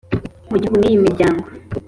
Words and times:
Mu 0.49 0.57
gihugu 0.61 0.77
n 0.77 0.83
iy 0.87 0.95
imiryango 0.97 1.45